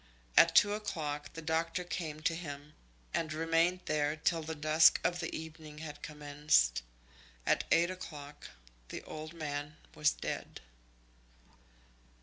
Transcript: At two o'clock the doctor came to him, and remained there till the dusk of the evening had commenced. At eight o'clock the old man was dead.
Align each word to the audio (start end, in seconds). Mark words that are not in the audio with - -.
At 0.35 0.55
two 0.55 0.73
o'clock 0.73 1.31
the 1.33 1.43
doctor 1.43 1.83
came 1.83 2.21
to 2.21 2.33
him, 2.33 2.73
and 3.13 3.31
remained 3.31 3.81
there 3.85 4.15
till 4.15 4.41
the 4.41 4.55
dusk 4.55 4.99
of 5.03 5.19
the 5.19 5.31
evening 5.37 5.77
had 5.77 6.01
commenced. 6.01 6.81
At 7.45 7.65
eight 7.71 7.91
o'clock 7.91 8.47
the 8.89 9.03
old 9.03 9.33
man 9.35 9.77
was 9.93 10.09
dead. 10.13 10.59